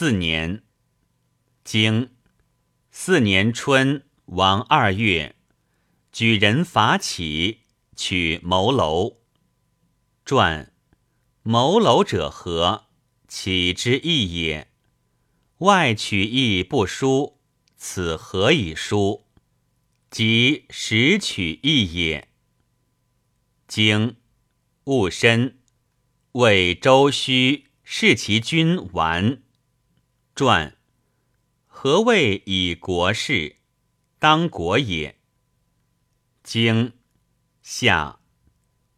[0.00, 0.62] 四年，
[1.62, 2.12] 经
[2.90, 5.36] 四年春，王二月，
[6.10, 9.18] 举人伐起，取谋楼。
[10.24, 10.72] 传
[11.42, 12.86] 谋楼者何？
[13.28, 14.70] 起之意也。
[15.58, 17.38] 外取义不书，
[17.76, 19.26] 此何以书？
[20.10, 22.30] 即实取义也。
[23.68, 24.16] 经
[24.84, 25.58] 戊申，
[26.32, 27.66] 为周须。
[27.84, 29.42] 视其君完。
[30.40, 30.78] 传
[31.66, 33.56] 何谓以国事？
[34.18, 35.20] 当国也。
[36.42, 36.94] 经
[37.60, 38.20] 夏，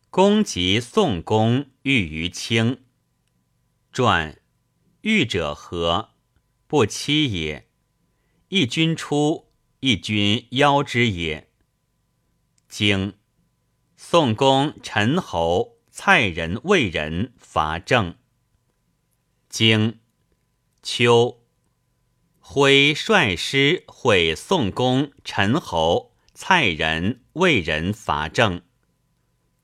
[0.09, 2.85] 公及宋公遇于卿。
[3.91, 4.41] 传
[5.01, 6.11] 遇者何？
[6.69, 7.69] 不期也。
[8.47, 9.51] 一君出，
[9.81, 11.51] 一君邀之也。
[12.69, 13.15] 经
[13.97, 18.17] 宋公陈侯、蔡人、魏人伐郑。
[19.49, 19.99] 经
[20.85, 21.45] 秋，
[22.41, 28.63] 徽率师会宋公、陈侯、蔡人、魏人伐郑。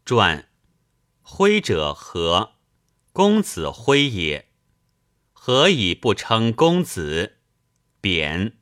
[0.05, 0.49] 传
[1.21, 2.53] 徽者何？
[3.13, 4.47] 公子徽也。
[5.33, 7.39] 何以不称公子？
[8.01, 8.57] 贬。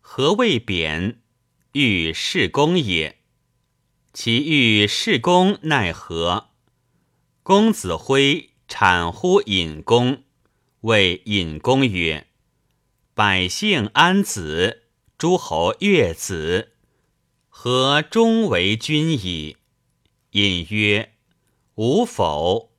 [0.00, 1.20] 何谓贬？
[1.72, 3.18] 欲事公也。
[4.12, 6.50] 其欲事公奈何？
[7.42, 10.22] 公子徽产乎隐公。
[10.82, 12.26] 谓隐公曰
[13.12, 14.84] ：“百姓安子，
[15.18, 16.72] 诸侯悦子，
[17.50, 19.58] 何终为君矣？”
[20.32, 21.12] 隐曰
[21.76, 22.72] ：“吾否。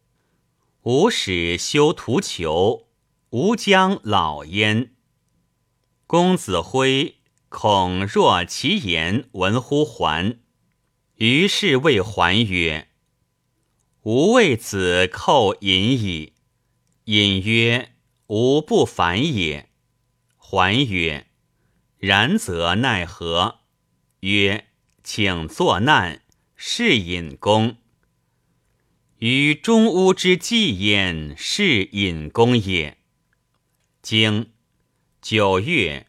[0.82, 2.88] 吾使修图裘，
[3.30, 4.96] 吾将老焉。”
[6.08, 7.18] 公子辉
[7.50, 10.40] 恐若其言闻乎还，
[11.18, 12.88] 于是谓还曰
[14.02, 16.34] ：“吾为子寇隐矣。”
[17.06, 17.91] 隐曰。
[18.32, 19.70] 吾不反也。
[20.38, 21.28] 还曰
[22.00, 23.60] ：“然则奈何？”
[24.22, 24.70] 曰
[25.04, 26.22] ：“请作难，
[26.56, 27.75] 是隐公。
[29.18, 33.00] 于中乌之祭焉，是隐公也。”
[34.02, 34.53] 经
[35.22, 36.08] 九月，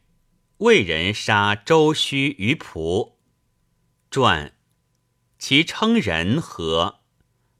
[0.58, 3.18] 魏人杀周须于蒲。
[4.12, 4.54] 传
[5.40, 7.00] 其称人何？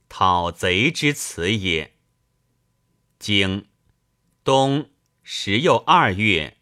[0.07, 1.97] 讨贼之辞也。
[3.19, 3.65] 经。
[4.45, 4.89] 冬
[5.21, 6.57] 十又二月，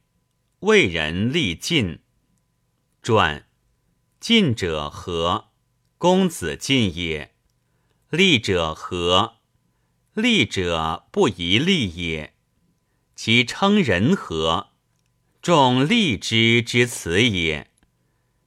[0.59, 1.97] 魏人立晋。
[3.02, 3.47] 传
[4.19, 5.50] 晋者何？
[5.97, 7.34] 公子晋也。
[8.12, 9.38] 立者何？
[10.14, 12.36] 立者不宜立也。
[13.16, 14.74] 其称人何？
[15.42, 17.72] 众立之之辞也。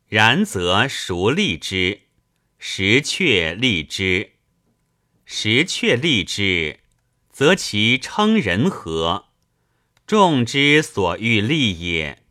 [0.06, 2.02] 然则孰立之？
[2.56, 4.34] 实却立之。
[5.24, 6.83] 实却立之。
[7.34, 9.24] 则其称人和？
[10.06, 12.22] 众之所欲立也。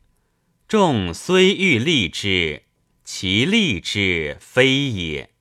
[0.66, 2.64] 众虽欲立之，
[3.04, 5.33] 其立之非也。